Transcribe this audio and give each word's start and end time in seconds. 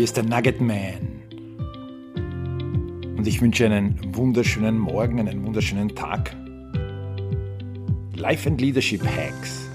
Hier 0.00 0.06
ist 0.06 0.16
der 0.16 0.24
Nugget 0.24 0.62
Man. 0.62 1.24
Und 3.18 3.26
ich 3.26 3.42
wünsche 3.42 3.66
einen 3.66 4.14
wunderschönen 4.16 4.78
Morgen, 4.78 5.20
einen 5.20 5.44
wunderschönen 5.44 5.94
Tag. 5.94 6.34
Life 8.14 8.48
and 8.48 8.58
Leadership 8.62 9.04
Hacks 9.04 9.68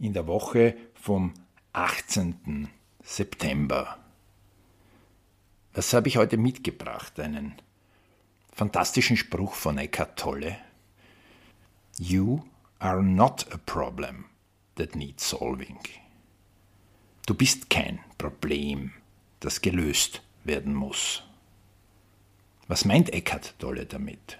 in 0.00 0.12
der 0.12 0.26
Woche 0.26 0.74
vom 0.94 1.34
18. 1.72 2.68
September. 3.04 3.98
Was 5.72 5.92
habe 5.92 6.08
ich 6.08 6.16
heute 6.16 6.36
mitgebracht? 6.36 7.20
Einen 7.20 7.54
fantastischen 8.52 9.16
Spruch 9.16 9.54
von 9.54 9.78
Eckhart 9.78 10.18
Tolle. 10.18 10.56
You 11.96 12.40
are 12.80 13.04
not 13.04 13.46
a 13.52 13.58
problem 13.66 14.24
that 14.74 14.96
needs 14.96 15.30
solving. 15.30 15.78
Du 17.24 17.34
bist 17.34 17.70
kein 17.70 18.00
Problem, 18.18 18.90
das 19.40 19.60
gelöst 19.60 20.22
werden 20.44 20.74
muss. 20.74 21.22
Was 22.66 22.84
meint 22.84 23.12
Eckhart 23.12 23.54
Tolle 23.58 23.86
damit? 23.86 24.38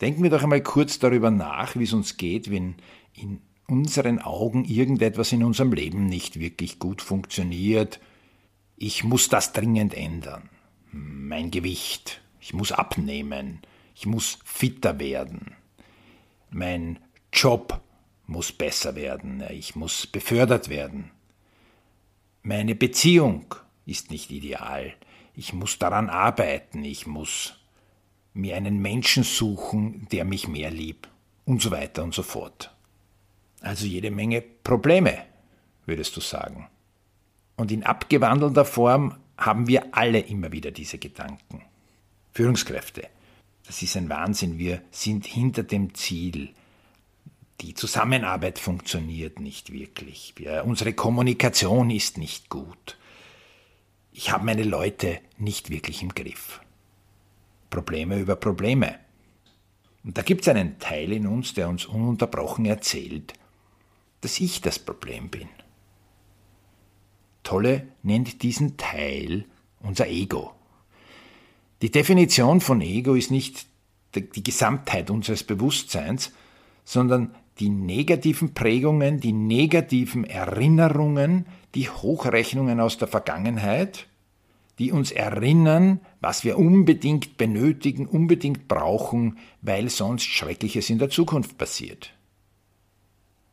Denken 0.00 0.22
wir 0.22 0.30
doch 0.30 0.42
einmal 0.42 0.62
kurz 0.62 0.98
darüber 0.98 1.30
nach, 1.30 1.76
wie 1.76 1.84
es 1.84 1.92
uns 1.92 2.16
geht, 2.16 2.50
wenn 2.50 2.76
in 3.14 3.40
unseren 3.66 4.20
Augen 4.20 4.64
irgendetwas 4.64 5.32
in 5.32 5.42
unserem 5.42 5.72
Leben 5.72 6.06
nicht 6.06 6.38
wirklich 6.38 6.78
gut 6.78 7.02
funktioniert. 7.02 8.00
Ich 8.76 9.04
muss 9.04 9.28
das 9.28 9.52
dringend 9.52 9.94
ändern. 9.94 10.48
Mein 10.92 11.50
Gewicht. 11.50 12.20
Ich 12.40 12.54
muss 12.54 12.72
abnehmen. 12.72 13.60
Ich 13.94 14.06
muss 14.06 14.38
fitter 14.44 14.98
werden. 14.98 15.54
Mein 16.50 16.98
Job 17.32 17.80
muss 18.26 18.52
besser 18.52 18.94
werden. 18.94 19.42
Ich 19.50 19.74
muss 19.74 20.06
befördert 20.06 20.68
werden. 20.68 21.10
Meine 22.46 22.76
Beziehung 22.76 23.56
ist 23.86 24.12
nicht 24.12 24.30
ideal. 24.30 24.94
Ich 25.34 25.52
muss 25.52 25.80
daran 25.80 26.08
arbeiten. 26.08 26.84
Ich 26.84 27.04
muss 27.04 27.54
mir 28.34 28.54
einen 28.54 28.80
Menschen 28.80 29.24
suchen, 29.24 30.06
der 30.12 30.24
mich 30.24 30.46
mehr 30.46 30.70
liebt. 30.70 31.08
Und 31.44 31.60
so 31.60 31.72
weiter 31.72 32.04
und 32.04 32.14
so 32.14 32.22
fort. 32.22 32.72
Also 33.62 33.84
jede 33.84 34.12
Menge 34.12 34.42
Probleme, 34.42 35.24
würdest 35.86 36.16
du 36.16 36.20
sagen. 36.20 36.68
Und 37.56 37.72
in 37.72 37.82
abgewandelter 37.82 38.64
Form 38.64 39.16
haben 39.36 39.66
wir 39.66 39.96
alle 39.96 40.20
immer 40.20 40.52
wieder 40.52 40.70
diese 40.70 40.98
Gedanken. 40.98 41.62
Führungskräfte, 42.32 43.08
das 43.66 43.82
ist 43.82 43.96
ein 43.96 44.08
Wahnsinn. 44.08 44.56
Wir 44.56 44.82
sind 44.92 45.26
hinter 45.26 45.64
dem 45.64 45.96
Ziel. 45.96 46.50
Die 47.60 47.74
Zusammenarbeit 47.74 48.58
funktioniert 48.58 49.40
nicht 49.40 49.72
wirklich. 49.72 50.34
Wir, 50.36 50.64
unsere 50.66 50.92
Kommunikation 50.92 51.90
ist 51.90 52.18
nicht 52.18 52.50
gut. 52.50 52.98
Ich 54.12 54.30
habe 54.30 54.44
meine 54.44 54.62
Leute 54.62 55.20
nicht 55.38 55.70
wirklich 55.70 56.02
im 56.02 56.14
Griff. 56.14 56.60
Probleme 57.70 58.18
über 58.18 58.36
Probleme. 58.36 58.98
Und 60.04 60.18
da 60.18 60.22
gibt 60.22 60.42
es 60.42 60.48
einen 60.48 60.78
Teil 60.78 61.12
in 61.12 61.26
uns, 61.26 61.54
der 61.54 61.68
uns 61.68 61.86
ununterbrochen 61.86 62.66
erzählt, 62.66 63.32
dass 64.20 64.40
ich 64.40 64.60
das 64.60 64.78
Problem 64.78 65.28
bin. 65.30 65.48
Tolle 67.42 67.88
nennt 68.02 68.42
diesen 68.42 68.76
Teil 68.76 69.44
unser 69.80 70.08
Ego. 70.08 70.52
Die 71.82 71.90
Definition 71.90 72.60
von 72.60 72.80
Ego 72.80 73.14
ist 73.14 73.30
nicht 73.30 73.66
die 74.14 74.42
Gesamtheit 74.42 75.10
unseres 75.10 75.44
Bewusstseins, 75.44 76.32
sondern 76.84 77.34
die 77.58 77.70
negativen 77.70 78.52
Prägungen, 78.52 79.20
die 79.20 79.32
negativen 79.32 80.24
Erinnerungen, 80.24 81.46
die 81.74 81.88
Hochrechnungen 81.88 82.80
aus 82.80 82.98
der 82.98 83.08
Vergangenheit, 83.08 84.06
die 84.78 84.92
uns 84.92 85.10
erinnern, 85.10 86.00
was 86.20 86.44
wir 86.44 86.58
unbedingt 86.58 87.38
benötigen, 87.38 88.06
unbedingt 88.06 88.68
brauchen, 88.68 89.38
weil 89.62 89.88
sonst 89.88 90.24
Schreckliches 90.24 90.90
in 90.90 90.98
der 90.98 91.08
Zukunft 91.08 91.56
passiert. 91.56 92.12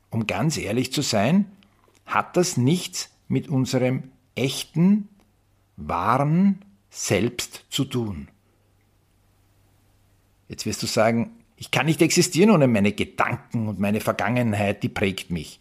Um 0.10 0.28
ganz 0.28 0.58
ehrlich 0.58 0.92
zu 0.92 1.02
sein, 1.02 1.46
hat 2.06 2.36
das 2.36 2.58
nichts 2.58 3.10
mit 3.28 3.48
unserem 3.48 4.12
echten, 4.36 5.08
wahren 5.78 6.64
Selbst 6.90 7.66
zu 7.70 7.86
tun. 7.86 8.28
Jetzt 10.48 10.68
wirst 10.68 10.84
du 10.84 10.88
sagen, 10.88 11.32
ich 11.56 11.72
kann 11.72 11.86
nicht 11.86 12.02
existieren 12.02 12.52
ohne 12.52 12.68
meine 12.68 12.92
Gedanken 12.92 13.68
und 13.68 13.80
meine 13.80 14.02
Vergangenheit, 14.02 14.84
die 14.84 14.90
prägt 14.90 15.30
mich. 15.30 15.60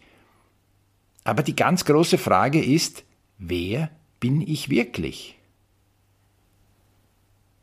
Aber 1.23 1.43
die 1.43 1.55
ganz 1.55 1.85
große 1.85 2.17
Frage 2.17 2.63
ist, 2.63 3.03
wer 3.37 3.89
bin 4.19 4.41
ich 4.41 4.69
wirklich? 4.69 5.37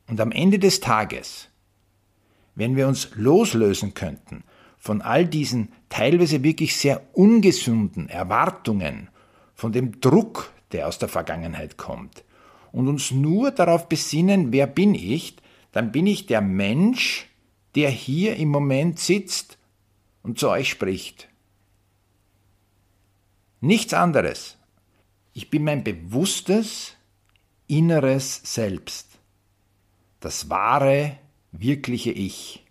Und 0.07 0.21
am 0.21 0.33
Ende 0.33 0.59
des 0.59 0.81
Tages, 0.81 1.49
wenn 2.55 2.77
wir 2.77 2.89
uns 2.89 3.11
loslösen 3.15 3.95
könnten 3.95 4.45
von 4.79 5.03
all 5.03 5.27
diesen 5.27 5.73
teilweise 5.89 6.43
wirklich 6.43 6.77
sehr 6.77 7.03
ungesunden 7.13 8.09
Erwartungen, 8.09 9.09
von 9.55 9.73
dem 9.73 10.01
Druck, 10.01 10.53
der 10.73 10.89
aus 10.89 10.99
der 10.99 11.09
Vergangenheit 11.09 11.77
kommt, 11.77 12.25
und 12.73 12.89
uns 12.89 13.11
nur 13.11 13.51
darauf 13.51 13.89
besinnen, 13.89 14.53
wer 14.53 14.67
bin 14.67 14.95
ich, 14.95 15.37
dann 15.73 15.93
bin 15.93 16.07
ich 16.07 16.27
der 16.27 16.41
Mensch, 16.41 17.30
der 17.75 17.91
hier 17.91 18.37
im 18.37 18.49
Moment 18.49 18.99
sitzt 18.99 19.59
und 20.23 20.39
zu 20.39 20.49
euch 20.49 20.69
spricht. 20.69 21.29
Nichts 23.61 23.95
anderes. 23.95 24.57
Ich 25.33 25.51
bin 25.51 25.65
mein 25.65 25.85
bewusstes, 25.85 26.97
inneres 27.67 28.41
Selbst. 28.43 29.19
Das 30.19 30.51
wahre, 30.51 31.19
wirkliche 31.53 32.11
Ich. 32.11 32.67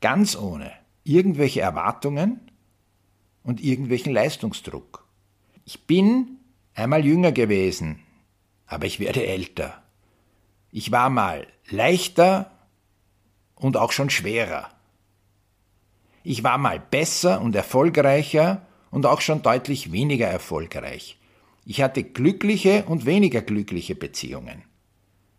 Ganz 0.00 0.36
ohne 0.36 0.72
irgendwelche 1.06 1.60
Erwartungen 1.60 2.40
und 3.44 3.62
irgendwelchen 3.62 4.12
Leistungsdruck. 4.12 5.06
Ich 5.64 5.86
bin 5.86 6.38
einmal 6.74 7.04
jünger 7.04 7.32
gewesen, 7.32 8.00
aber 8.66 8.86
ich 8.86 8.98
werde 8.98 9.24
älter. 9.24 9.82
Ich 10.72 10.90
war 10.90 11.08
mal 11.10 11.46
leichter 11.68 12.50
und 13.56 13.76
auch 13.76 13.92
schon 13.92 14.10
schwerer. 14.10 14.70
Ich 16.22 16.44
war 16.44 16.58
mal 16.58 16.80
besser 16.80 17.40
und 17.40 17.54
erfolgreicher 17.54 18.66
und 18.90 19.06
auch 19.06 19.20
schon 19.20 19.42
deutlich 19.42 19.92
weniger 19.92 20.26
erfolgreich. 20.26 21.18
Ich 21.64 21.82
hatte 21.82 22.04
glückliche 22.04 22.84
und 22.84 23.06
weniger 23.06 23.42
glückliche 23.42 23.94
Beziehungen. 23.94 24.62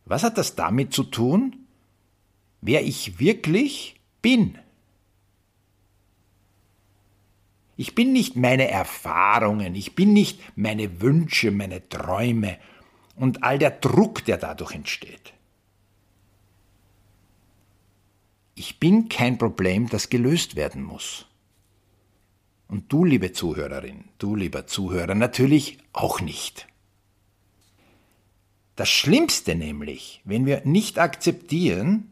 Was 0.06 0.24
hat 0.24 0.38
das 0.38 0.56
damit 0.56 0.94
zu 0.94 1.04
tun? 1.04 1.68
Wer 2.62 2.84
ich 2.84 3.20
wirklich 3.20 4.00
bin. 4.22 4.58
Ich 7.76 7.94
bin 7.94 8.12
nicht 8.12 8.36
meine 8.36 8.68
Erfahrungen, 8.70 9.76
ich 9.76 9.94
bin 9.94 10.12
nicht 10.12 10.42
meine 10.58 11.00
Wünsche, 11.02 11.52
meine 11.52 11.88
Träume 11.88 12.58
und 13.16 13.44
all 13.44 13.60
der 13.60 13.72
Druck, 13.72 14.26
der 14.26 14.38
dadurch 14.38 14.74
entsteht. 14.74 15.34
Ich 18.60 18.80
bin 18.80 19.08
kein 19.08 19.38
Problem, 19.38 19.88
das 19.88 20.10
gelöst 20.10 20.56
werden 20.56 20.82
muss. 20.82 21.28
Und 22.68 22.92
du, 22.92 23.06
liebe 23.06 23.32
Zuhörerin, 23.32 24.06
du, 24.18 24.36
lieber 24.36 24.66
Zuhörer, 24.66 25.14
natürlich 25.14 25.78
auch 25.94 26.22
nicht. 26.22 26.68
Das 28.76 28.90
Schlimmste 28.90 29.54
nämlich, 29.54 30.22
wenn 30.24 30.48
wir 30.48 30.64
nicht 30.66 30.98
akzeptieren, 30.98 32.10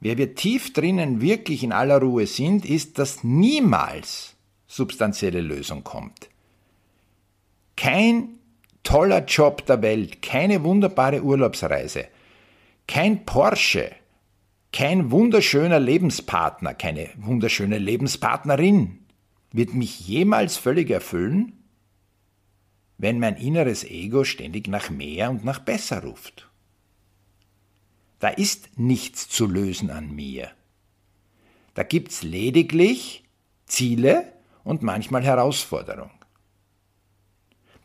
wer 0.00 0.18
wir 0.18 0.34
tief 0.34 0.72
drinnen 0.72 1.20
wirklich 1.20 1.62
in 1.62 1.70
aller 1.70 2.00
Ruhe 2.00 2.26
sind, 2.26 2.66
ist, 2.66 2.98
dass 2.98 3.22
niemals 3.22 4.34
substanzielle 4.66 5.42
Lösung 5.42 5.84
kommt. 5.84 6.28
Kein 7.76 8.40
toller 8.82 9.24
Job 9.26 9.64
der 9.66 9.80
Welt, 9.80 10.22
keine 10.22 10.64
wunderbare 10.64 11.22
Urlaubsreise, 11.22 12.08
kein 12.88 13.24
Porsche, 13.24 13.92
kein 14.74 15.12
wunderschöner 15.12 15.78
Lebenspartner, 15.78 16.74
keine 16.74 17.08
wunderschöne 17.16 17.78
Lebenspartnerin 17.78 18.98
wird 19.52 19.72
mich 19.72 20.00
jemals 20.00 20.56
völlig 20.56 20.90
erfüllen, 20.90 21.52
wenn 22.98 23.20
mein 23.20 23.36
inneres 23.36 23.84
Ego 23.84 24.24
ständig 24.24 24.66
nach 24.66 24.90
mehr 24.90 25.30
und 25.30 25.44
nach 25.44 25.60
besser 25.60 26.02
ruft. 26.02 26.50
Da 28.18 28.30
ist 28.30 28.76
nichts 28.76 29.28
zu 29.28 29.46
lösen 29.46 29.90
an 29.90 30.12
mir. 30.12 30.50
Da 31.74 31.84
gibt's 31.84 32.24
lediglich 32.24 33.22
Ziele 33.66 34.32
und 34.64 34.82
manchmal 34.82 35.22
Herausforderung. 35.22 36.10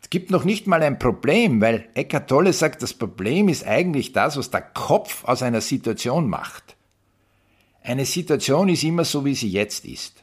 Es 0.02 0.10
gibt 0.10 0.32
noch 0.32 0.42
nicht 0.42 0.66
mal 0.66 0.82
ein 0.82 0.98
Problem, 0.98 1.60
weil 1.60 1.88
Eckhart 1.94 2.28
Tolle 2.28 2.52
sagt, 2.52 2.82
das 2.82 2.94
Problem 2.94 3.48
ist 3.48 3.64
eigentlich 3.64 4.10
das, 4.12 4.36
was 4.36 4.50
der 4.50 4.62
Kopf 4.62 5.22
aus 5.22 5.44
einer 5.44 5.60
Situation 5.60 6.28
macht. 6.28 6.76
Eine 7.82 8.04
Situation 8.04 8.68
ist 8.68 8.84
immer 8.84 9.04
so, 9.04 9.24
wie 9.24 9.34
sie 9.34 9.50
jetzt 9.50 9.84
ist. 9.84 10.22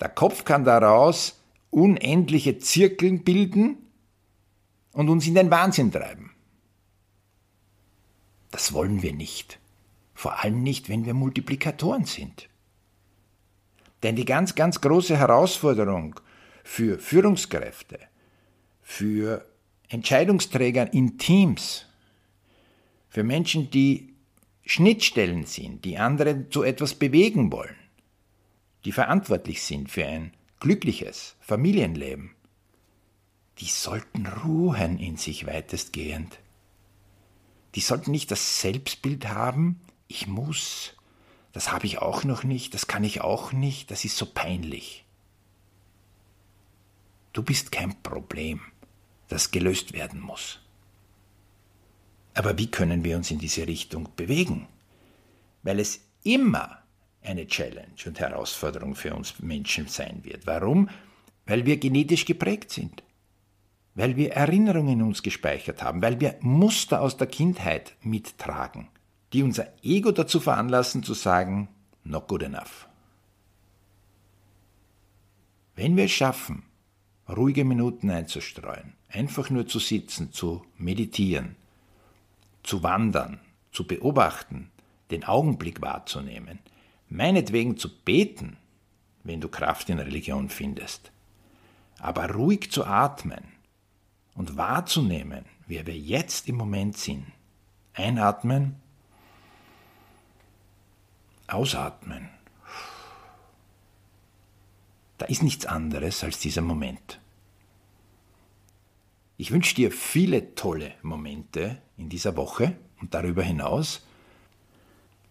Der 0.00 0.08
Kopf 0.08 0.44
kann 0.44 0.64
daraus 0.64 1.40
unendliche 1.70 2.58
Zirkeln 2.58 3.24
bilden, 3.24 3.78
und 4.94 5.10
uns 5.10 5.26
in 5.26 5.34
den 5.34 5.50
Wahnsinn 5.50 5.92
treiben. 5.92 6.30
Das 8.50 8.72
wollen 8.72 9.02
wir 9.02 9.12
nicht. 9.12 9.58
Vor 10.14 10.42
allem 10.42 10.62
nicht, 10.62 10.88
wenn 10.88 11.04
wir 11.04 11.12
Multiplikatoren 11.12 12.04
sind. 12.04 12.48
Denn 14.02 14.16
die 14.16 14.24
ganz, 14.24 14.54
ganz 14.54 14.80
große 14.80 15.16
Herausforderung 15.16 16.20
für 16.62 16.98
Führungskräfte, 16.98 17.98
für 18.80 19.44
Entscheidungsträger 19.88 20.92
in 20.94 21.18
Teams, 21.18 21.86
für 23.08 23.24
Menschen, 23.24 23.70
die 23.70 24.13
Schnittstellen 24.66 25.44
sind, 25.44 25.84
die 25.84 25.98
andere 25.98 26.48
zu 26.48 26.62
etwas 26.62 26.94
bewegen 26.94 27.52
wollen, 27.52 27.76
die 28.84 28.92
verantwortlich 28.92 29.62
sind 29.62 29.90
für 29.90 30.06
ein 30.06 30.32
glückliches 30.60 31.36
Familienleben, 31.40 32.34
die 33.58 33.66
sollten 33.66 34.26
ruhen 34.26 34.98
in 34.98 35.16
sich 35.16 35.46
weitestgehend. 35.46 36.38
Die 37.74 37.80
sollten 37.80 38.10
nicht 38.10 38.30
das 38.30 38.60
Selbstbild 38.60 39.28
haben, 39.28 39.80
ich 40.08 40.26
muss, 40.26 40.96
das 41.52 41.70
habe 41.70 41.86
ich 41.86 41.98
auch 41.98 42.24
noch 42.24 42.42
nicht, 42.42 42.74
das 42.74 42.86
kann 42.86 43.04
ich 43.04 43.20
auch 43.20 43.52
nicht, 43.52 43.90
das 43.90 44.04
ist 44.04 44.16
so 44.16 44.26
peinlich. 44.26 45.04
Du 47.32 47.42
bist 47.42 47.70
kein 47.72 48.00
Problem, 48.02 48.60
das 49.28 49.50
gelöst 49.50 49.92
werden 49.92 50.20
muss. 50.20 50.60
Aber 52.34 52.58
wie 52.58 52.70
können 52.70 53.04
wir 53.04 53.16
uns 53.16 53.30
in 53.30 53.38
diese 53.38 53.66
Richtung 53.66 54.08
bewegen? 54.16 54.66
Weil 55.62 55.80
es 55.80 56.00
immer 56.24 56.78
eine 57.22 57.46
Challenge 57.46 57.94
und 58.04 58.20
Herausforderung 58.20 58.94
für 58.94 59.14
uns 59.14 59.38
Menschen 59.40 59.88
sein 59.88 60.20
wird. 60.24 60.46
Warum? 60.46 60.90
Weil 61.46 61.64
wir 61.64 61.78
genetisch 61.78 62.24
geprägt 62.24 62.70
sind 62.70 63.02
weil 63.94 64.16
wir 64.16 64.32
Erinnerungen 64.32 65.00
in 65.00 65.02
uns 65.02 65.22
gespeichert 65.22 65.82
haben, 65.82 66.02
weil 66.02 66.20
wir 66.20 66.36
Muster 66.40 67.00
aus 67.00 67.16
der 67.16 67.28
Kindheit 67.28 67.94
mittragen, 68.02 68.88
die 69.32 69.42
unser 69.42 69.68
Ego 69.82 70.10
dazu 70.10 70.40
veranlassen 70.40 71.02
zu 71.02 71.14
sagen, 71.14 71.68
not 72.02 72.28
good 72.28 72.42
enough. 72.42 72.88
Wenn 75.76 75.96
wir 75.96 76.04
es 76.04 76.12
schaffen, 76.12 76.64
ruhige 77.28 77.64
Minuten 77.64 78.10
einzustreuen, 78.10 78.94
einfach 79.08 79.50
nur 79.50 79.66
zu 79.66 79.78
sitzen, 79.78 80.32
zu 80.32 80.64
meditieren, 80.76 81.56
zu 82.64 82.82
wandern, 82.82 83.40
zu 83.70 83.86
beobachten, 83.86 84.70
den 85.10 85.24
Augenblick 85.24 85.80
wahrzunehmen, 85.80 86.58
meinetwegen 87.08 87.76
zu 87.76 87.88
beten, 87.88 88.56
wenn 89.22 89.40
du 89.40 89.48
Kraft 89.48 89.88
in 89.88 90.00
Religion 90.00 90.48
findest, 90.48 91.12
aber 91.98 92.30
ruhig 92.32 92.72
zu 92.72 92.84
atmen, 92.84 93.54
und 94.34 94.56
wahrzunehmen, 94.56 95.44
wer 95.66 95.86
wir 95.86 95.96
jetzt 95.96 96.48
im 96.48 96.56
Moment 96.56 96.96
sind. 96.96 97.26
Einatmen, 97.94 98.76
ausatmen. 101.46 102.28
Da 105.18 105.26
ist 105.26 105.42
nichts 105.42 105.66
anderes 105.66 106.24
als 106.24 106.40
dieser 106.40 106.62
Moment. 106.62 107.20
Ich 109.36 109.50
wünsche 109.50 109.74
dir 109.74 109.90
viele 109.90 110.54
tolle 110.54 110.92
Momente 111.02 111.80
in 111.96 112.08
dieser 112.08 112.36
Woche 112.36 112.76
und 113.00 113.14
darüber 113.14 113.42
hinaus. 113.42 114.02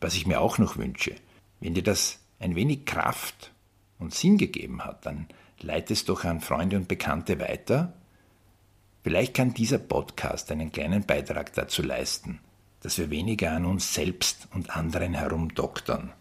Was 0.01 0.15
ich 0.15 0.27
mir 0.27 0.41
auch 0.41 0.57
noch 0.57 0.77
wünsche, 0.77 1.15
wenn 1.59 1.73
dir 1.73 1.83
das 1.83 2.19
ein 2.39 2.55
wenig 2.55 2.85
Kraft 2.85 3.53
und 3.99 4.13
Sinn 4.13 4.37
gegeben 4.37 4.83
hat, 4.83 5.05
dann 5.05 5.27
leite 5.59 5.93
es 5.93 6.03
doch 6.03 6.25
an 6.25 6.41
Freunde 6.41 6.75
und 6.75 6.89
Bekannte 6.89 7.39
weiter 7.39 7.93
Vielleicht 9.03 9.33
kann 9.33 9.53
dieser 9.53 9.79
Podcast 9.79 10.49
einen 10.49 10.71
kleinen 10.71 11.05
Beitrag 11.05 11.53
dazu 11.53 11.81
leisten, 11.83 12.39
dass 12.79 12.97
wir 12.97 13.09
weniger 13.09 13.51
an 13.51 13.65
uns 13.65 13.93
selbst 13.93 14.47
und 14.53 14.75
anderen 14.75 15.13
herumdoktern, 15.13 16.13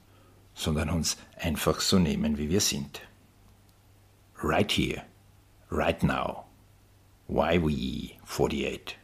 sondern 0.52 0.90
uns 0.90 1.16
einfach 1.38 1.80
so 1.80 2.00
nehmen, 2.00 2.38
wie 2.38 2.50
wir 2.50 2.60
sind. 2.60 3.00
Right 4.42 4.72
here, 4.72 5.02
right 5.70 6.02
now. 6.02 6.44
why 7.32 7.56
we 7.56 8.18
48 8.26 8.96